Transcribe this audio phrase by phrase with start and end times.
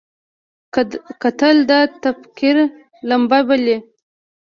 [1.23, 1.71] کتل د
[2.03, 2.55] تفکر
[3.09, 3.77] لمبه بلي